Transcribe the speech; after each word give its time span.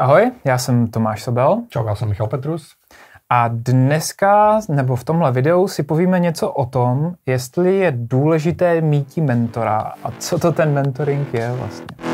Ahoj, 0.00 0.32
já 0.44 0.58
jsem 0.58 0.86
Tomáš 0.86 1.22
Sobel. 1.22 1.62
Čau, 1.68 1.86
já 1.86 1.94
jsem 1.94 2.08
Michal 2.08 2.26
Petrus. 2.26 2.74
A 3.28 3.48
dneska, 3.48 4.60
nebo 4.68 4.96
v 4.96 5.04
tomhle 5.04 5.32
videu, 5.32 5.68
si 5.68 5.82
povíme 5.82 6.18
něco 6.18 6.50
o 6.50 6.66
tom, 6.66 7.14
jestli 7.26 7.76
je 7.76 7.92
důležité 7.96 8.80
mít 8.80 9.16
mentora 9.16 9.92
a 10.04 10.10
co 10.18 10.38
to 10.38 10.52
ten 10.52 10.74
mentoring 10.74 11.34
je 11.34 11.52
vlastně. 11.52 12.09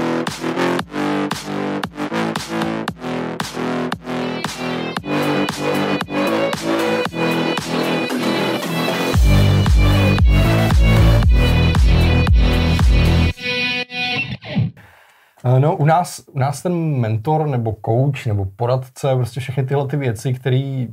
No, 15.61 15.77
u 15.77 15.85
nás, 15.85 16.21
u 16.33 16.39
nás 16.39 16.63
ten 16.63 17.01
mentor 17.01 17.47
nebo 17.47 17.77
coach 17.87 18.27
nebo 18.27 18.47
poradce, 18.57 19.15
prostě 19.17 19.41
všechny 19.41 19.67
tyhle 19.67 19.87
ty 19.87 19.97
věci, 19.97 20.35
které 20.35 20.87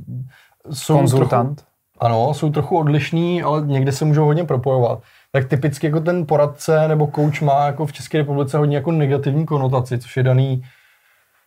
jsou 0.70 0.96
Konzultant. 0.96 1.56
Trochu, 1.56 1.70
ano, 1.98 2.34
jsou 2.34 2.50
trochu 2.50 2.78
odlišný, 2.78 3.42
ale 3.42 3.66
někde 3.66 3.92
se 3.92 4.04
můžou 4.04 4.24
hodně 4.24 4.44
propojovat. 4.44 5.02
Tak 5.32 5.48
typicky 5.48 5.86
jako 5.86 6.00
ten 6.00 6.26
poradce 6.26 6.88
nebo 6.88 7.10
coach 7.14 7.42
má 7.42 7.66
jako 7.66 7.86
v 7.86 7.92
České 7.92 8.18
republice 8.18 8.58
hodně 8.58 8.76
jako 8.76 8.92
negativní 8.92 9.46
konotaci, 9.46 9.98
což 9.98 10.16
je 10.16 10.22
daný 10.22 10.62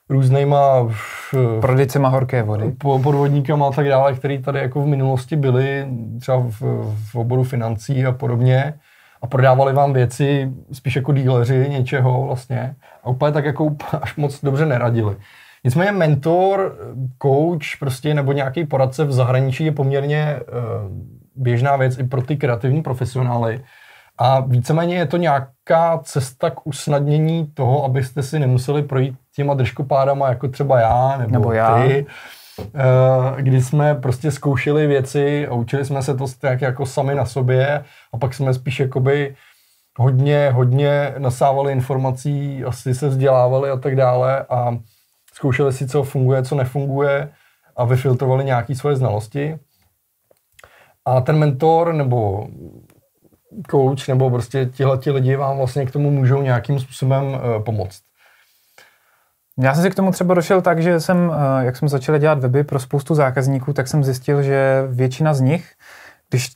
různýma 0.10 0.90
prodejcema 1.62 2.10
horké 2.10 2.44
vody, 2.44 2.76
podvodníkama 2.78 3.68
a 3.68 3.72
tak 3.72 3.88
dále, 3.88 4.14
který 4.14 4.42
tady 4.42 4.60
jako 4.60 4.82
v 4.82 4.88
minulosti 4.88 5.36
byli, 5.36 5.88
třeba 6.20 6.38
v, 6.38 6.62
v 7.12 7.16
oboru 7.16 7.44
financí 7.44 8.06
a 8.06 8.12
podobně 8.12 8.74
a 9.22 9.28
prodávali 9.28 9.74
vám 9.74 9.94
věci 9.94 10.52
spíš 10.72 10.96
jako 10.96 11.14
díleři 11.14 11.70
něčeho 11.70 12.26
vlastně 12.26 12.76
a 13.04 13.10
úplně 13.10 13.32
tak 13.32 13.46
jako 13.46 13.76
až 14.02 14.16
moc 14.16 14.42
dobře 14.42 14.66
neradili. 14.66 15.16
Nicméně 15.64 15.92
mentor, 15.92 16.78
coach 17.22 17.80
prostě 17.80 18.14
nebo 18.14 18.32
nějaký 18.32 18.66
poradce 18.66 19.06
v 19.06 19.12
zahraničí 19.12 19.66
je 19.66 19.72
poměrně 19.72 20.40
uh, 20.40 20.98
běžná 21.36 21.76
věc 21.76 21.98
i 21.98 22.04
pro 22.04 22.22
ty 22.22 22.38
kreativní 22.38 22.82
profesionály. 22.82 23.64
A 24.18 24.40
víceméně 24.40 24.96
je 24.96 25.06
to 25.06 25.18
nějaká 25.18 26.00
cesta 26.04 26.50
k 26.50 26.68
usnadnění 26.68 27.48
toho, 27.54 27.86
abyste 27.86 28.24
si 28.24 28.40
nemuseli 28.40 28.84
projít 28.84 29.16
těma 29.36 29.54
držkopádama, 29.54 30.30
jako 30.30 30.48
třeba 30.48 30.80
já 30.80 31.18
nebo, 31.18 31.32
nebo 31.32 31.52
já. 31.52 31.88
ty, 31.88 32.06
kdy 33.38 33.62
jsme 33.62 33.96
prostě 33.96 34.32
zkoušeli 34.32 34.88
věci 34.88 35.48
a 35.48 35.54
učili 35.54 35.86
jsme 35.86 36.04
se 36.04 36.16
to 36.16 36.26
tak 36.40 36.62
jako 36.62 36.86
sami 36.86 37.16
na 37.16 37.26
sobě 37.26 37.84
a 38.14 38.18
pak 38.18 38.34
jsme 38.34 38.54
spíš 38.54 38.80
jakoby 38.80 39.36
hodně, 39.98 40.52
hodně 40.52 41.14
nasávali 41.18 41.72
informací, 41.72 42.64
asi 42.64 42.96
se 42.96 43.08
vzdělávali 43.08 43.70
a 43.70 43.78
tak 43.78 43.96
dále 43.96 44.46
a 44.50 44.78
zkoušeli 45.34 45.74
si, 45.74 45.88
co 45.88 46.04
funguje, 46.04 46.44
co 46.44 46.56
nefunguje 46.56 47.30
a 47.76 47.86
vyfiltrovali 47.86 48.46
nějaké 48.46 48.76
svoje 48.76 48.96
znalosti. 48.96 49.60
A 51.06 51.22
ten 51.22 51.38
mentor 51.38 51.94
nebo 51.94 52.48
coach 53.72 54.08
nebo 54.08 54.30
prostě 54.30 54.66
tihle 54.66 55.00
lidi 55.06 55.36
vám 55.36 55.58
vlastně 55.58 55.86
k 55.86 55.92
tomu 55.92 56.12
můžou 56.12 56.42
nějakým 56.42 56.80
způsobem 56.80 57.24
uh, 57.26 57.64
pomoct. 57.64 58.07
Já 59.60 59.74
jsem 59.74 59.84
si 59.84 59.90
k 59.90 59.96
tomu 59.96 60.12
třeba 60.12 60.34
došel 60.34 60.62
tak, 60.62 60.82
že 60.82 61.00
jsem, 61.00 61.32
eh, 61.34 61.66
jak 61.66 61.76
jsme 61.76 61.88
začali 61.88 62.20
dělat 62.20 62.40
weby 62.40 62.64
pro 62.64 62.80
spoustu 62.80 63.16
zákazníků, 63.16 63.74
tak 63.74 63.88
jsem 63.88 64.04
zjistil, 64.04 64.42
že 64.42 64.84
většina 64.88 65.34
z 65.34 65.42
nich, 65.42 65.72
když 66.30 66.52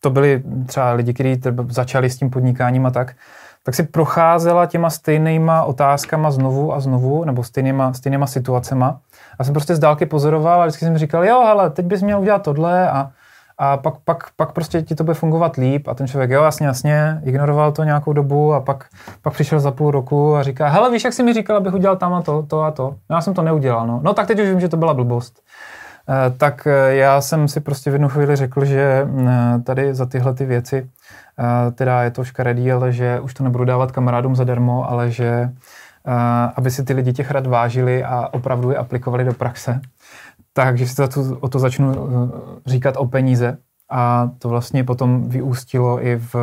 to 0.00 0.10
byli 0.10 0.42
třeba 0.66 0.92
lidi, 0.92 1.14
kteří 1.14 1.40
začali 1.68 2.10
s 2.10 2.16
tím 2.16 2.30
podnikáním 2.30 2.86
a 2.86 2.90
tak, 2.90 3.14
tak 3.62 3.74
si 3.74 3.82
procházela 3.82 4.66
těma 4.66 4.90
stejnýma 4.90 5.64
otázkama 5.64 6.30
znovu 6.30 6.74
a 6.74 6.80
znovu, 6.80 7.24
nebo 7.24 7.44
stejnýma, 7.44 7.92
stejnýma 7.92 8.26
situacema. 8.26 9.00
A 9.38 9.44
jsem 9.44 9.54
prostě 9.54 9.76
z 9.76 9.78
dálky 9.78 10.06
pozoroval 10.06 10.62
a 10.62 10.66
vždycky 10.66 10.84
jsem 10.84 10.98
říkal, 10.98 11.24
jo, 11.24 11.40
ale 11.40 11.70
teď 11.70 11.86
bys 11.86 12.02
měl 12.02 12.20
udělat 12.20 12.42
tohle 12.42 12.90
a, 12.90 13.10
a 13.62 13.76
pak, 13.76 13.94
pak, 14.04 14.24
pak 14.36 14.52
prostě 14.52 14.82
ti 14.82 14.94
to 14.94 15.04
bude 15.04 15.14
fungovat 15.14 15.56
líp 15.56 15.88
a 15.88 15.94
ten 15.94 16.06
člověk, 16.06 16.30
jo, 16.30 16.42
jasně, 16.42 16.66
jasně, 16.66 17.22
ignoroval 17.24 17.72
to 17.72 17.84
nějakou 17.84 18.12
dobu 18.12 18.54
a 18.54 18.60
pak, 18.60 18.84
pak 19.22 19.32
přišel 19.32 19.60
za 19.60 19.70
půl 19.70 19.90
roku 19.90 20.36
a 20.36 20.42
říká, 20.42 20.68
hele, 20.68 20.90
víš, 20.90 21.04
jak 21.04 21.12
jsi 21.12 21.22
mi 21.22 21.32
říkal, 21.32 21.56
abych 21.56 21.74
udělal 21.74 21.96
tam 21.96 22.14
a 22.14 22.22
to, 22.22 22.42
to 22.42 22.62
a 22.62 22.70
to. 22.70 22.94
Já 23.10 23.20
jsem 23.20 23.34
to 23.34 23.42
neudělal, 23.42 23.86
no. 23.86 24.00
No 24.02 24.14
tak 24.14 24.26
teď 24.26 24.40
už 24.40 24.48
vím, 24.48 24.60
že 24.60 24.68
to 24.68 24.76
byla 24.76 24.94
blbost. 24.94 25.42
Eh, 26.08 26.30
tak 26.30 26.66
eh, 26.66 26.94
já 26.94 27.20
jsem 27.20 27.48
si 27.48 27.60
prostě 27.60 27.90
v 27.90 27.92
jednu 27.92 28.08
chvíli 28.08 28.36
řekl, 28.36 28.64
že 28.64 29.08
eh, 29.26 29.58
tady 29.58 29.94
za 29.94 30.06
tyhle 30.06 30.34
ty 30.34 30.44
věci, 30.44 30.90
teda 31.74 32.02
je 32.02 32.10
to 32.10 32.24
škaredý, 32.24 32.72
ale 32.72 32.92
že 32.92 33.20
už 33.20 33.34
to 33.34 33.44
nebudu 33.44 33.64
dávat 33.64 33.92
kamarádům 33.92 34.36
zadarmo, 34.36 34.90
ale 34.90 35.10
že 35.10 35.50
aby 36.56 36.70
si 36.70 36.84
ty 36.84 36.92
lidi 36.92 37.12
těch 37.12 37.30
rad 37.30 37.46
vážili 37.46 38.04
a 38.04 38.28
opravdu 38.32 38.70
je 38.70 38.76
aplikovali 38.76 39.24
do 39.24 39.32
praxe. 39.32 39.80
Takže 40.52 40.86
si 40.86 40.96
to, 40.96 41.08
o 41.40 41.48
to 41.48 41.58
začnu 41.58 41.92
říkat 42.66 42.94
o 42.96 43.06
peníze, 43.06 43.58
a 43.94 44.30
to 44.38 44.48
vlastně 44.48 44.84
potom 44.84 45.28
vyústilo 45.28 46.06
i 46.06 46.16
v 46.16 46.34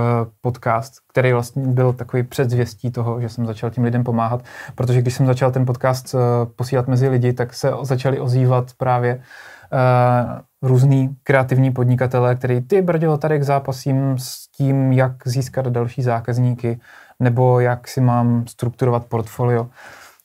podcast, 0.41 0.93
který 1.07 1.33
vlastně 1.33 1.67
byl 1.67 1.93
takový 1.93 2.23
předzvěstí 2.23 2.91
toho, 2.91 3.21
že 3.21 3.29
jsem 3.29 3.45
začal 3.45 3.69
tím 3.69 3.83
lidem 3.83 4.03
pomáhat, 4.03 4.43
protože 4.75 5.01
když 5.01 5.13
jsem 5.13 5.25
začal 5.25 5.51
ten 5.51 5.65
podcast 5.65 6.15
posílat 6.55 6.87
mezi 6.87 7.09
lidi, 7.09 7.33
tak 7.33 7.53
se 7.53 7.71
začali 7.81 8.19
ozývat 8.19 8.71
právě 8.77 9.15
uh, 9.15 10.69
různý 10.69 11.15
kreativní 11.23 11.71
podnikatelé, 11.71 12.35
který 12.35 12.61
ty 12.61 12.81
brdělo 12.81 13.17
tady 13.17 13.39
k 13.39 13.43
zápasím 13.43 14.15
s 14.17 14.47
tím, 14.57 14.91
jak 14.91 15.13
získat 15.25 15.67
další 15.67 16.01
zákazníky, 16.01 16.79
nebo 17.19 17.59
jak 17.59 17.87
si 17.87 18.01
mám 18.01 18.47
strukturovat 18.47 19.05
portfolio, 19.05 19.67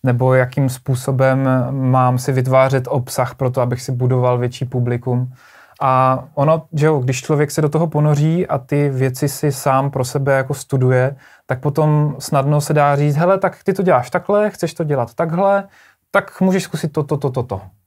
nebo 0.05 0.35
jakým 0.35 0.69
způsobem 0.69 1.49
mám 1.71 2.19
si 2.19 2.33
vytvářet 2.33 2.85
obsah 2.89 3.35
pro 3.35 3.51
to, 3.51 3.61
abych 3.61 3.83
si 3.83 3.93
budoval 3.93 4.39
větší 4.39 4.65
publikum. 4.65 5.33
A 5.81 6.25
ono, 6.35 6.63
že 6.73 6.87
jo, 6.87 6.99
když 6.99 7.23
člověk 7.23 7.51
se 7.51 7.63
do 7.63 7.69
toho 7.69 7.87
ponoří 7.87 8.47
a 8.47 8.59
ty 8.59 8.89
věci 8.89 9.29
si 9.29 9.53
sám 9.53 9.91
pro 9.91 10.05
sebe 10.05 10.33
jako 10.33 10.55
studuje, 10.55 11.17
tak 11.47 11.61
potom 11.61 12.17
snadno 12.19 12.61
se 12.61 12.73
dá 12.75 12.97
říct, 12.97 13.17
hele, 13.17 13.39
tak 13.39 13.65
ty 13.65 13.73
to 13.73 13.83
děláš 13.83 14.11
takhle, 14.11 14.51
chceš 14.51 14.75
to 14.75 14.85
dělat 14.85 15.15
takhle, 15.15 15.69
tak 16.11 16.41
můžeš 16.41 16.63
zkusit 16.63 16.93
toto, 16.93 17.17
toto, 17.17 17.43
toto. 17.43 17.57
To. 17.57 17.84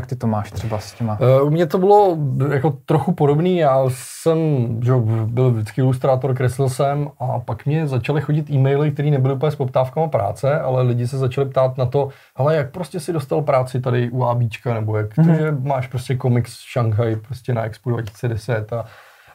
Jak 0.00 0.06
ty 0.06 0.16
to 0.16 0.26
máš 0.26 0.50
třeba 0.50 0.78
s 0.78 0.92
těma? 0.92 1.18
Uh, 1.20 1.46
u 1.46 1.50
mě 1.50 1.66
to 1.66 1.78
bylo 1.78 2.18
jako 2.52 2.70
trochu 2.86 3.12
podobný. 3.12 3.56
Já 3.56 3.84
jsem 3.88 4.38
že 4.84 4.92
byl 5.26 5.50
vždycky 5.50 5.80
ilustrátor, 5.80 6.34
kreslil 6.34 6.68
jsem 6.68 7.08
a 7.18 7.40
pak 7.40 7.66
mě 7.66 7.86
začaly 7.86 8.20
chodit 8.20 8.50
e-maily, 8.50 8.90
které 8.90 9.10
nebyly 9.10 9.34
úplně 9.34 9.52
s 9.52 9.56
poptávkama 9.56 10.08
práce, 10.08 10.60
ale 10.60 10.82
lidi 10.82 11.08
se 11.08 11.18
začali 11.18 11.48
ptát 11.48 11.78
na 11.78 11.86
to, 11.86 12.08
ale 12.36 12.56
jak 12.56 12.70
prostě 12.70 13.00
si 13.00 13.12
dostal 13.12 13.42
práci 13.42 13.80
tady 13.80 14.10
u 14.10 14.24
ABčka, 14.24 14.74
nebo 14.74 14.96
jak 14.96 15.16
mm-hmm. 15.16 15.36
to, 15.36 15.42
že 15.42 15.56
máš 15.62 15.86
prostě 15.86 16.16
komiks 16.16 16.58
Shanghai 16.72 17.16
prostě 17.16 17.54
na 17.54 17.64
Expo 17.64 17.90
2010 17.90 18.72
a 18.72 18.84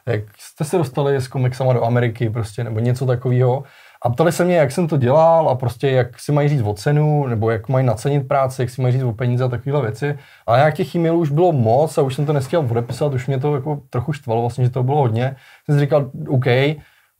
jak 0.06 0.22
jste 0.38 0.64
se 0.64 0.78
dostali 0.78 1.16
s 1.16 1.28
komiksama 1.28 1.72
do 1.72 1.84
Ameriky 1.84 2.30
prostě, 2.30 2.64
nebo 2.64 2.80
něco 2.80 3.06
takového. 3.06 3.64
A 4.02 4.10
ptali 4.10 4.32
se 4.32 4.44
mě, 4.44 4.56
jak 4.56 4.72
jsem 4.72 4.88
to 4.88 4.96
dělal 4.96 5.48
a 5.48 5.54
prostě 5.54 5.90
jak 5.90 6.20
si 6.20 6.32
mají 6.32 6.48
říct 6.48 6.62
o 6.62 6.74
cenu, 6.74 7.26
nebo 7.26 7.50
jak 7.50 7.68
mají 7.68 7.86
nacenit 7.86 8.28
práci, 8.28 8.62
jak 8.62 8.70
si 8.70 8.82
mají 8.82 8.92
říct 8.92 9.02
o 9.02 9.12
peníze 9.12 9.44
a 9.44 9.48
takovéhle 9.48 9.82
věci. 9.82 10.18
A 10.46 10.56
jak 10.56 10.74
těch 10.74 10.94
e-mailů 10.94 11.18
už 11.18 11.30
bylo 11.30 11.52
moc 11.52 11.98
a 11.98 12.02
už 12.02 12.14
jsem 12.14 12.26
to 12.26 12.32
nestihl 12.32 12.66
odepisat, 12.70 13.14
už 13.14 13.26
mě 13.26 13.38
to 13.38 13.54
jako 13.54 13.80
trochu 13.90 14.12
štvalo 14.12 14.40
vlastně, 14.40 14.64
že 14.64 14.70
to 14.70 14.82
bylo 14.82 14.98
hodně. 14.98 15.36
Jsem 15.66 15.74
si 15.74 15.80
říkal, 15.80 16.10
OK, 16.28 16.46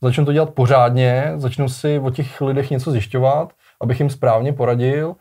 začnu 0.03 0.25
to 0.25 0.33
dělat 0.33 0.51
pořádně, 0.51 1.33
začnu 1.37 1.69
si 1.69 1.99
o 1.99 2.11
těch 2.11 2.41
lidech 2.41 2.71
něco 2.71 2.91
zjišťovat, 2.91 3.53
abych 3.81 4.01
jim 4.01 4.11
správně 4.11 4.53
poradil 4.53 5.17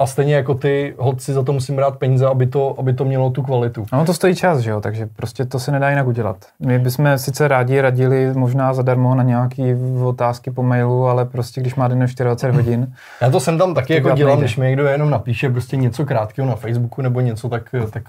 a 0.00 0.06
stejně 0.06 0.34
jako 0.34 0.54
ty 0.54 0.94
holci 0.98 1.32
za 1.32 1.42
to 1.42 1.52
musím 1.52 1.76
brát 1.76 1.98
peníze, 1.98 2.26
aby 2.26 2.46
to, 2.46 2.74
aby 2.78 2.92
to 2.92 3.04
mělo 3.04 3.30
tu 3.30 3.42
kvalitu. 3.42 3.86
No 3.92 4.04
to 4.04 4.14
stojí 4.14 4.34
čas, 4.34 4.58
že 4.58 4.70
jo, 4.70 4.80
takže 4.80 5.06
prostě 5.06 5.44
to 5.44 5.58
se 5.58 5.72
nedá 5.72 5.90
jinak 5.90 6.06
udělat. 6.06 6.36
My 6.60 6.78
bychom 6.78 7.18
sice 7.18 7.48
rádi 7.48 7.80
radili 7.80 8.34
možná 8.34 8.74
zadarmo 8.74 9.14
na 9.14 9.22
nějaké 9.22 9.76
otázky 10.04 10.50
po 10.50 10.62
mailu, 10.62 11.06
ale 11.06 11.24
prostě 11.24 11.60
když 11.60 11.74
má 11.74 11.88
den 11.88 11.98
24 11.98 12.52
hodin. 12.52 12.92
Já 13.20 13.30
to 13.30 13.40
jsem 13.40 13.58
tam 13.58 13.74
taky 13.74 13.94
jako 13.94 14.10
dělám, 14.10 14.30
nejde. 14.30 14.40
když 14.40 14.56
mi 14.56 14.66
někdo 14.66 14.86
jenom 14.86 15.10
napíše 15.10 15.50
prostě 15.50 15.76
něco 15.76 16.04
krátkého 16.04 16.48
na 16.48 16.56
Facebooku 16.56 17.02
nebo 17.02 17.20
něco, 17.20 17.48
tak, 17.48 17.74
tak 17.90 18.02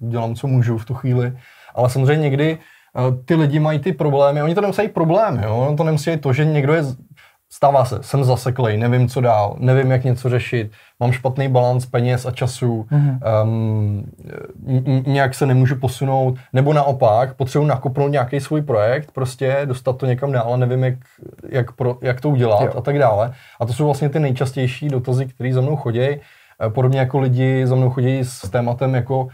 dělám, 0.00 0.34
co 0.34 0.46
můžu 0.46 0.78
v 0.78 0.84
tu 0.84 0.94
chvíli. 0.94 1.32
Ale 1.74 1.90
samozřejmě 1.90 2.22
někdy 2.22 2.58
eh, 2.96 3.00
ty 3.24 3.34
lidi 3.34 3.58
mají 3.58 3.78
ty 3.78 3.92
problémy, 3.92 4.42
oni 4.42 4.54
to 4.54 4.60
nemusí 4.60 4.88
problémy, 4.88 5.42
jo? 5.44 5.74
to 5.76 5.84
nemusí 5.84 6.16
to, 6.16 6.32
že 6.32 6.44
někdo 6.44 6.74
je 6.74 6.82
Stává 7.52 7.84
se, 7.84 8.02
jsem 8.02 8.24
zaseklej, 8.24 8.78
nevím, 8.78 9.08
co 9.08 9.20
dál, 9.20 9.56
nevím, 9.58 9.90
jak 9.90 10.04
něco 10.04 10.28
řešit, 10.28 10.70
mám 11.00 11.12
špatný 11.12 11.48
balans 11.48 11.86
peněz 11.86 12.26
a 12.26 12.30
času, 12.30 12.86
mm-hmm. 12.90 13.18
um, 13.42 14.12
nějak 15.06 15.34
se 15.34 15.46
nemůžu 15.46 15.76
posunout, 15.76 16.38
nebo 16.52 16.72
naopak, 16.72 17.34
potřebuji 17.34 17.66
nakopnout 17.66 18.12
nějaký 18.12 18.40
svůj 18.40 18.62
projekt, 18.62 19.12
prostě 19.12 19.60
dostat 19.64 19.96
to 19.96 20.06
někam 20.06 20.32
dál 20.32 20.58
nevím, 20.58 20.84
jak, 20.84 20.94
jak, 21.48 21.72
pro, 21.72 21.98
jak 22.02 22.20
to 22.20 22.28
udělat 22.28 22.62
jo. 22.62 22.72
a 22.76 22.80
tak 22.80 22.98
dále. 22.98 23.32
A 23.60 23.66
to 23.66 23.72
jsou 23.72 23.84
vlastně 23.84 24.08
ty 24.08 24.20
nejčastější 24.20 24.88
dotazy, 24.88 25.26
které 25.26 25.52
za 25.52 25.60
mnou 25.60 25.76
chodí. 25.76 26.00
Eh, 26.62 26.70
podobně 26.70 26.98
jako 26.98 27.18
lidi 27.18 27.66
za 27.66 27.74
mnou 27.74 27.90
chodí 27.90 28.18
s 28.24 28.50
tématem 28.50 28.94
jako 28.94 29.28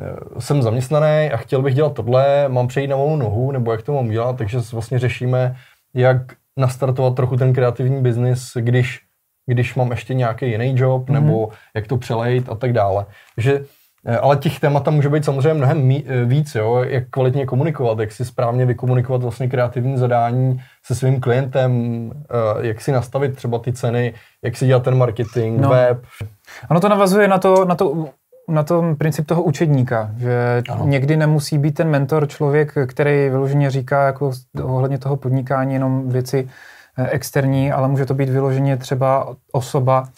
eh, 0.00 0.40
jsem 0.40 0.62
zaměstnaný 0.62 1.30
a 1.30 1.36
chtěl 1.36 1.62
bych 1.62 1.74
dělat 1.74 1.94
tohle, 1.94 2.48
mám 2.48 2.68
přejít 2.68 2.88
na 2.88 2.96
volnou 2.96 3.16
nohu, 3.16 3.52
nebo 3.52 3.72
jak 3.72 3.82
to 3.82 3.92
mám 3.92 4.08
dělat, 4.08 4.36
takže 4.36 4.58
vlastně 4.72 4.98
řešíme, 4.98 5.56
jak 5.94 6.16
nastartovat 6.56 7.14
trochu 7.14 7.36
ten 7.36 7.52
kreativní 7.52 8.02
biznis, 8.02 8.52
když 8.60 9.00
když 9.48 9.74
mám 9.74 9.90
ještě 9.90 10.14
nějaký 10.14 10.50
jiný 10.50 10.74
job, 10.76 11.08
mm-hmm. 11.08 11.12
nebo 11.12 11.48
jak 11.74 11.86
to 11.86 11.96
přelejt 11.96 12.48
a 12.48 12.54
tak 12.54 12.72
dále. 12.72 13.06
Takže 13.34 13.60
Eh, 14.08 14.18
ale 14.18 14.36
těch 14.36 14.60
témat 14.60 14.84
tam 14.84 14.94
může 14.94 15.08
být 15.08 15.24
samozřejmě 15.24 15.54
mnohem 15.54 15.82
mí, 15.82 16.04
eh, 16.06 16.24
víc, 16.24 16.54
jo? 16.54 16.84
jak 16.88 17.04
kvalitně 17.10 17.46
komunikovat, 17.46 17.98
jak 17.98 18.12
si 18.12 18.24
správně 18.24 18.66
vykomunikovat 18.66 19.22
vlastně 19.22 19.48
kreativní 19.48 19.96
zadání 19.96 20.62
se 20.84 20.94
svým 20.94 21.20
klientem, 21.20 22.12
eh, 22.30 22.66
jak 22.66 22.80
si 22.80 22.92
nastavit 22.92 23.36
třeba 23.36 23.58
ty 23.58 23.72
ceny, 23.72 24.14
jak 24.44 24.56
si 24.56 24.66
dělat 24.66 24.82
ten 24.82 24.98
marketing, 24.98 25.60
no. 25.60 25.68
web. 25.68 26.04
Ono 26.70 26.80
to 26.80 26.88
navazuje 26.88 27.28
na 27.28 27.38
to, 27.38 27.64
na 27.64 27.74
to 27.74 28.08
na 28.48 28.62
tom 28.62 28.96
princip 28.96 29.26
toho 29.26 29.42
učedníka, 29.42 30.10
že 30.16 30.62
ano. 30.68 30.86
někdy 30.86 31.16
nemusí 31.16 31.58
být 31.58 31.74
ten 31.74 31.88
mentor 31.88 32.28
člověk, 32.28 32.74
který 32.86 33.28
vyloženě 33.28 33.70
říká 33.70 34.06
jako 34.06 34.30
ohledně 34.62 34.98
toho 34.98 35.16
podnikání 35.16 35.74
jenom 35.74 36.08
věci 36.08 36.48
externí, 36.96 37.72
ale 37.72 37.88
může 37.88 38.06
to 38.06 38.14
být 38.14 38.28
vyloženě 38.28 38.76
třeba 38.76 39.36
osoba, 39.52 40.08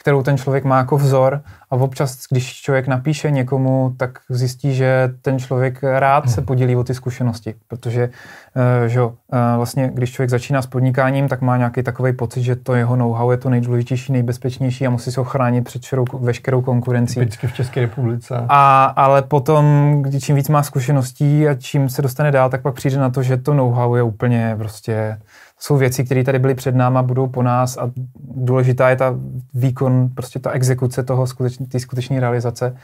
kterou 0.00 0.22
ten 0.22 0.36
člověk 0.36 0.64
má 0.64 0.78
jako 0.78 0.96
vzor 0.96 1.42
a 1.70 1.76
občas, 1.76 2.18
když 2.30 2.54
člověk 2.54 2.86
napíše 2.86 3.30
někomu, 3.30 3.94
tak 3.96 4.18
zjistí, 4.28 4.74
že 4.74 5.10
ten 5.22 5.38
člověk 5.38 5.82
rád 5.82 6.30
se 6.30 6.40
hmm. 6.40 6.46
podělí 6.46 6.76
o 6.76 6.84
ty 6.84 6.94
zkušenosti, 6.94 7.54
protože 7.68 8.10
uh, 8.56 8.86
že, 8.86 9.02
uh, 9.02 9.12
vlastně, 9.56 9.90
když 9.94 10.12
člověk 10.12 10.30
začíná 10.30 10.62
s 10.62 10.66
podnikáním, 10.66 11.28
tak 11.28 11.40
má 11.40 11.56
nějaký 11.56 11.82
takový 11.82 12.12
pocit, 12.12 12.42
že 12.42 12.56
to 12.56 12.74
jeho 12.74 12.96
know-how 12.96 13.30
je 13.30 13.36
to 13.36 13.50
nejdůležitější, 13.50 14.12
nejbezpečnější 14.12 14.86
a 14.86 14.90
musí 14.90 15.12
se 15.12 15.20
ochránit 15.20 15.64
před 15.64 15.82
širou, 15.82 16.04
veškerou 16.20 16.62
konkurencí. 16.62 17.20
Vždycky 17.20 17.46
v 17.46 17.52
České 17.52 17.80
republice. 17.80 18.46
A, 18.48 18.84
ale 18.84 19.22
potom, 19.22 19.96
když 20.02 20.24
čím 20.24 20.36
víc 20.36 20.48
má 20.48 20.62
zkušeností 20.62 21.48
a 21.48 21.54
čím 21.54 21.88
se 21.88 22.02
dostane 22.02 22.30
dál, 22.30 22.50
tak 22.50 22.62
pak 22.62 22.74
přijde 22.74 22.98
na 22.98 23.10
to, 23.10 23.22
že 23.22 23.36
to 23.36 23.54
know-how 23.54 23.94
je 23.94 24.02
úplně 24.02 24.54
prostě 24.58 25.18
jsou 25.64 25.76
věci, 25.76 26.04
které 26.04 26.24
tady 26.24 26.38
byly 26.38 26.54
před 26.54 26.74
náma, 26.74 27.02
budou 27.02 27.26
po 27.26 27.42
nás 27.42 27.78
a 27.78 27.90
důležitá 28.34 28.90
je 28.90 28.96
ta 28.96 29.14
výkon, 29.54 30.08
prostě 30.14 30.38
ta 30.38 30.50
exekuce 30.50 31.02
toho 31.02 31.26
skutečný, 31.26 31.66
ty 31.66 31.80
skutečné 31.80 32.20
realizace. 32.20 32.76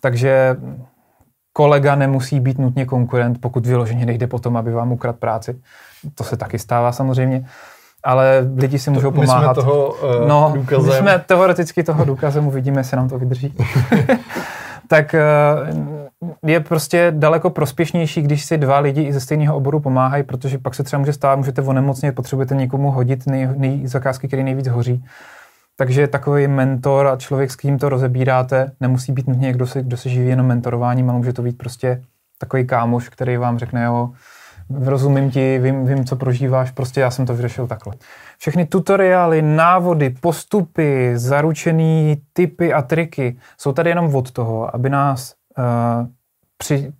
Takže 0.00 0.56
kolega 1.52 1.94
nemusí 1.94 2.40
být 2.40 2.58
nutně 2.58 2.86
konkurent, 2.86 3.40
pokud 3.40 3.66
vyloženě 3.66 4.06
nejde 4.06 4.26
potom, 4.26 4.56
aby 4.56 4.72
vám 4.72 4.92
ukradl 4.92 5.18
práci. 5.18 5.60
To 6.14 6.24
se 6.24 6.36
taky 6.36 6.58
stává 6.58 6.92
samozřejmě. 6.92 7.46
Ale 8.04 8.46
lidi 8.56 8.78
si 8.78 8.90
můžou 8.90 9.10
to, 9.10 9.20
pomáhat. 9.20 9.40
My 9.40 9.44
jsme 9.44 9.54
toho 9.54 9.92
uh, 9.92 10.28
no, 10.28 10.52
důkazem. 10.54 10.86
My 10.86 10.92
jsme 10.92 11.24
teoreticky 11.26 11.82
toho 11.82 12.04
důkazem, 12.04 12.46
uvidíme, 12.46 12.80
jestli 12.80 12.96
nám 12.96 13.08
to 13.08 13.18
vydrží. 13.18 13.54
tak 14.88 15.14
eh, 15.14 15.22
je 16.46 16.60
prostě 16.60 17.12
daleko 17.16 17.50
prospěšnější, 17.50 18.22
když 18.22 18.44
si 18.44 18.58
dva 18.58 18.78
lidi 18.78 19.12
ze 19.12 19.20
stejného 19.20 19.56
oboru 19.56 19.80
pomáhají, 19.80 20.22
protože 20.22 20.58
pak 20.58 20.74
se 20.74 20.82
třeba 20.82 21.00
může 21.00 21.12
stát, 21.12 21.36
můžete 21.36 21.62
onemocnit, 21.62 22.14
potřebujete 22.14 22.54
někomu 22.54 22.90
hodit 22.90 23.26
nej, 23.26 23.48
nej, 23.56 23.86
zakázky, 23.86 24.28
který 24.28 24.44
nejvíc 24.44 24.68
hoří. 24.68 25.04
Takže 25.76 26.06
takový 26.06 26.48
mentor 26.48 27.06
a 27.06 27.16
člověk, 27.16 27.50
s 27.50 27.56
kým 27.56 27.78
to 27.78 27.88
rozebíráte, 27.88 28.72
nemusí 28.80 29.12
být 29.12 29.26
nutně 29.26 29.46
někdo, 29.46 29.66
kdo 29.82 29.96
se 29.96 30.08
živí 30.08 30.28
jenom 30.28 30.46
mentorováním, 30.46 31.10
ale 31.10 31.18
může 31.18 31.32
to 31.32 31.42
být 31.42 31.58
prostě 31.58 32.02
takový 32.38 32.66
kámoš, 32.66 33.08
který 33.08 33.36
vám 33.36 33.58
řekne, 33.58 33.84
jo, 33.84 34.10
rozumím 34.70 35.30
ti, 35.30 35.58
vím, 35.58 35.86
vím, 35.86 36.04
co 36.04 36.16
prožíváš, 36.16 36.70
prostě 36.70 37.00
já 37.00 37.10
jsem 37.10 37.26
to 37.26 37.34
vyřešil 37.34 37.66
takhle. 37.66 37.94
Všechny 38.38 38.66
tutoriály, 38.66 39.42
návody, 39.42 40.10
postupy, 40.10 41.12
zaručený 41.14 42.22
typy 42.32 42.72
a 42.72 42.82
triky 42.82 43.36
jsou 43.58 43.72
tady 43.72 43.90
jenom 43.90 44.14
od 44.14 44.30
toho, 44.30 44.74
aby 44.74 44.90
nás 44.90 45.34
při, 46.62 46.92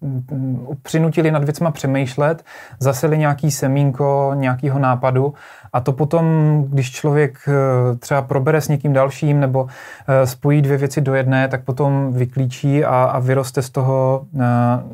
přinutili 0.82 1.30
nad 1.30 1.44
věcma 1.44 1.70
přemýšlet, 1.70 2.44
zaseli 2.78 3.18
nějaký 3.18 3.50
semínko 3.50 4.32
nějakého 4.34 4.78
nápadu 4.78 5.34
a 5.72 5.80
to 5.80 5.92
potom, 5.92 6.24
když 6.68 6.90
člověk 6.90 7.38
eh, 7.48 7.96
třeba 7.96 8.22
probere 8.22 8.60
s 8.60 8.68
někým 8.68 8.92
dalším 8.92 9.40
nebo 9.40 9.66
eh, 9.66 10.26
spojí 10.26 10.62
dvě 10.62 10.76
věci 10.76 11.00
do 11.00 11.14
jedné, 11.14 11.48
tak 11.48 11.64
potom 11.64 12.12
vyklíčí 12.12 12.84
a, 12.84 13.04
a 13.04 13.18
vyroste 13.18 13.62
z 13.62 13.70
toho 13.70 14.26
eh, 14.34 14.44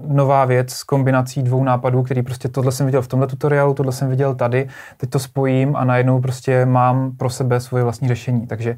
nová 0.07 0.45
věc 0.45 0.73
s 0.73 0.85
kombinací 0.85 1.43
dvou 1.43 1.65
nápadů, 1.65 2.03
který 2.03 2.23
prostě 2.23 2.49
tohle 2.49 2.73
jsem 2.73 2.87
viděl 2.87 3.03
v 3.03 3.09
tomhle 3.09 3.27
tutoriálu, 3.27 3.75
tohle 3.75 3.93
jsem 3.93 4.09
viděl 4.09 4.35
tady, 4.35 4.69
teď 4.97 5.11
to 5.11 5.19
spojím 5.19 5.77
a 5.77 5.85
najednou 5.85 6.21
prostě 6.21 6.67
mám 6.67 7.17
pro 7.17 7.31
sebe 7.31 7.61
svoje 7.61 7.85
vlastní 7.85 8.09
řešení. 8.09 8.47
Takže 8.47 8.77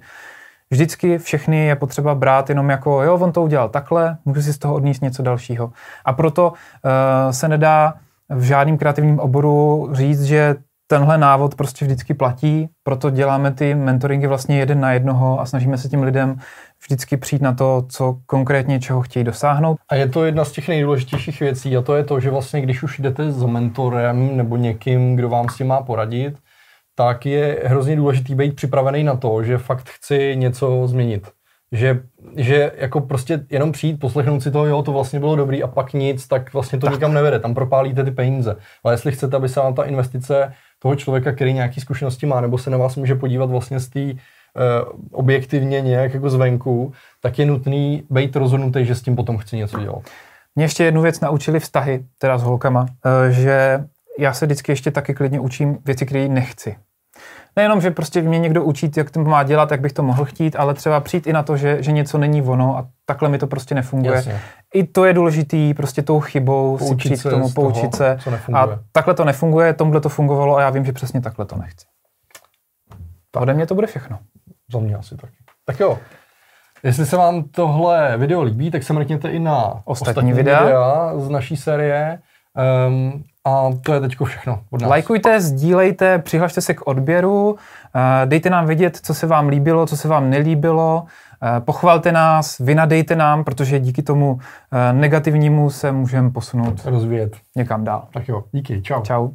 vždycky 0.71 1.19
všechny 1.19 1.67
je 1.67 1.77
potřeba 1.77 2.15
brát 2.15 2.49
jenom 2.49 2.71
jako, 2.71 3.03
jo, 3.03 3.15
on 3.15 3.33
to 3.33 3.43
udělal 3.43 3.69
takhle, 3.69 4.17
můžu 4.25 4.43
si 4.43 4.53
z 4.53 4.59
toho 4.59 4.75
odníst 4.75 5.03
něco 5.03 5.23
dalšího. 5.23 5.73
A 6.05 6.13
proto 6.13 6.53
uh, 6.53 7.31
se 7.31 7.49
nedá 7.49 7.95
v 8.29 8.43
žádném 8.43 8.79
kreativním 8.79 9.19
oboru 9.21 9.89
říct, 9.93 10.23
že 10.23 10.57
tenhle 10.87 11.19
návod 11.19 11.55
prostě 11.55 11.85
vždycky 11.85 12.15
platí, 12.15 12.69
proto 12.83 13.11
děláme 13.11 13.51
ty 13.51 13.75
mentoringy 13.75 14.27
vlastně 14.27 14.59
jeden 14.59 14.81
na 14.81 14.93
jednoho 14.93 15.41
a 15.41 15.47
snažíme 15.47 15.79
se 15.79 15.89
tím 15.89 16.03
lidem 16.03 16.37
vždycky 16.83 17.17
přijít 17.17 17.43
na 17.43 17.53
to, 17.53 17.85
co 17.89 18.17
konkrétně 18.27 18.81
čeho 18.81 19.03
chtějí 19.03 19.25
dosáhnout. 19.25 19.77
A 19.89 19.95
je 19.95 20.09
to 20.09 20.25
jedna 20.25 20.45
z 20.45 20.53
těch 20.53 20.69
nejdůležitějších 20.69 21.41
věcí 21.41 21.77
a 21.77 21.83
to 21.83 21.97
je 21.97 22.05
to, 22.05 22.21
že 22.21 22.31
vlastně 22.31 22.61
když 22.61 22.83
už 22.83 22.99
jdete 22.99 23.33
za 23.33 23.47
mentorem 23.47 24.37
nebo 24.37 24.57
někým, 24.57 25.17
kdo 25.17 25.29
vám 25.29 25.49
s 25.49 25.57
tím 25.57 25.67
má 25.67 25.83
poradit, 25.83 26.37
tak 27.01 27.27
je 27.27 27.59
hrozně 27.65 27.97
důležitý 27.97 28.35
být 28.35 28.57
připravený 28.57 29.05
na 29.05 29.17
to, 29.17 29.43
že 29.43 29.59
fakt 29.59 29.89
chci 29.89 30.37
něco 30.37 30.87
změnit. 30.87 31.29
Že, 31.73 32.01
že 32.37 32.73
jako 32.77 33.01
prostě 33.01 33.41
jenom 33.51 33.73
přijít, 33.73 34.01
poslechnout 34.01 34.41
si 34.41 34.51
to, 34.51 34.67
jo, 34.67 34.83
to 34.83 34.93
vlastně 34.93 35.21
bylo 35.21 35.37
dobrý 35.37 35.63
a 35.63 35.67
pak 35.67 35.93
nic, 35.93 36.29
tak 36.29 36.53
vlastně 36.53 36.79
to 36.79 36.87
tak. 36.87 36.95
nikam 36.95 37.15
nevede, 37.15 37.39
tam 37.39 37.55
propálíte 37.55 38.05
ty 38.05 38.11
peníze. 38.11 38.57
Ale 38.85 38.95
jestli 38.95 39.13
chcete, 39.13 39.37
aby 39.37 39.49
se 39.49 39.61
vám 39.61 39.75
ta 39.75 39.83
investice 39.83 40.53
toho 40.79 40.97
člověka, 40.97 41.33
který 41.33 41.53
nějaké 41.53 41.81
zkušenosti 41.81 42.27
má, 42.27 42.41
nebo 42.41 42.59
se 42.59 42.71
na 42.71 42.77
vás 42.77 42.97
může 42.97 43.15
podívat 43.15 43.51
vlastně 43.51 43.81
z 43.81 43.89
té 43.89 44.05
uh, 44.05 44.19
objektivně 45.13 45.81
nějak 45.81 46.15
jako 46.15 46.31
zvenku, 46.31 46.93
tak 47.21 47.39
je 47.39 47.47
nutný 47.47 48.03
být 48.11 48.37
rozhodnutý, 48.37 48.85
že 48.85 48.95
s 48.95 49.03
tím 49.03 49.17
potom 49.17 49.39
chci 49.39 49.57
něco 49.57 49.81
dělat. 49.81 50.03
Mě 50.55 50.65
ještě 50.65 50.85
jednu 50.85 51.03
věc 51.03 51.21
naučili 51.21 51.61
vztahy, 51.61 52.05
teda 52.19 52.39
s 52.39 52.43
holkama, 52.43 52.81
uh, 52.81 52.87
že 53.31 53.85
já 54.19 54.33
se 54.33 54.47
vždycky 54.47 54.73
ještě 54.73 54.91
taky 54.91 55.15
klidně 55.15 55.41
učím 55.41 55.79
věci, 55.85 56.07
které 56.07 56.29
nechci. 56.29 56.77
Nejenom, 57.61 57.81
že 57.81 57.91
prostě 57.91 58.23
mě 58.23 58.39
někdo 58.39 58.65
učí, 58.65 58.91
jak 58.97 59.11
to 59.11 59.21
má 59.21 59.43
dělat, 59.43 59.71
jak 59.71 59.81
bych 59.81 59.93
to 59.93 60.03
mohl 60.03 60.25
chtít, 60.25 60.57
ale 60.57 60.75
třeba 60.75 61.01
přijít 61.01 61.27
i 61.27 61.33
na 61.33 61.43
to, 61.43 61.57
že, 61.57 61.83
že 61.83 61.93
něco 61.93 62.19
není 62.19 62.43
ono 62.43 62.79
a 62.79 62.87
takhle 63.07 63.29
mi 63.29 63.39
to 63.39 63.47
prostě 63.47 63.75
nefunguje. 63.75 64.15
Jasně. 64.15 64.41
I 64.75 64.85
to 64.85 65.05
je 65.05 65.13
důležitý, 65.13 65.75
prostě 65.75 66.03
tou 66.03 66.21
chybou 66.21 66.77
poučit 66.77 66.89
si 66.89 66.97
přijít 66.97 67.21
k 67.21 67.31
tomu, 67.31 67.51
poučit 67.51 67.95
se. 67.95 68.19
A 68.55 68.69
takhle 68.93 69.15
to 69.15 69.25
nefunguje, 69.25 69.75
tomhle 69.75 70.01
to 70.01 70.09
fungovalo 70.09 70.57
a 70.57 70.61
já 70.61 70.71
vím, 70.71 70.85
že 70.85 70.93
přesně 70.93 71.21
takhle 71.21 71.47
to 71.47 71.57
nechci. 71.57 71.87
Tak. 73.31 73.43
Ode 73.43 73.55
mě 73.55 73.67
to 73.67 73.75
bude 73.75 73.87
všechno. 73.87 74.19
Za 74.73 74.79
mě 74.79 74.97
asi 74.97 75.17
taky. 75.17 75.37
Tak 75.65 75.81
jo. 75.81 75.99
Jestli 76.83 77.07
se 77.07 77.17
vám 77.17 77.43
tohle 77.43 78.17
video 78.17 78.43
líbí, 78.43 78.71
tak 78.71 78.83
se 78.83 78.93
mrkněte 78.93 79.29
i 79.31 79.39
na 79.39 79.83
ostatní, 79.85 80.11
ostatní 80.11 80.33
videa. 80.33 80.65
videa 80.65 81.13
z 81.19 81.29
naší 81.29 81.57
série. 81.57 82.19
Um, 82.89 83.25
a 83.45 83.71
to 83.83 83.95
je 83.95 84.01
teď 84.01 84.17
všechno 84.25 84.61
od 84.71 84.81
nás. 84.81 84.91
Lajkujte, 84.91 85.41
sdílejte, 85.41 86.19
přihlašte 86.19 86.61
se 86.61 86.75
k 86.75 86.87
odběru, 86.87 87.57
eh, 87.95 88.27
dejte 88.27 88.51
nám 88.51 88.67
vědět, 88.67 88.99
co 89.03 89.15
se 89.15 89.27
vám 89.27 89.49
líbilo, 89.49 89.87
co 89.87 89.97
se 89.97 90.09
vám 90.09 90.31
nelíbilo, 90.31 91.05
eh, 91.43 91.61
pochvalte 91.61 92.13
nás, 92.13 92.59
vynadejte 92.59 93.17
nám, 93.17 93.45
protože 93.45 93.81
díky 93.81 94.03
tomu 94.03 94.39
eh, 94.73 94.93
negativnímu 94.93 95.71
se 95.71 95.93
můžeme 95.93 96.31
posunout 96.31 96.85
rozvíjet 96.85 97.37
někam 97.57 97.85
dál. 97.85 98.09
Tak 98.13 98.29
jo, 98.29 98.45
díky, 98.53 98.83
čau. 98.83 99.03
Čau. 99.03 99.29